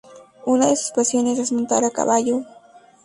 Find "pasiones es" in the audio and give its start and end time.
0.93-1.51